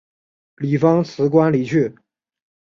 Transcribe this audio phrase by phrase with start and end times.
[0.55, 1.93] 李芳辞官离去。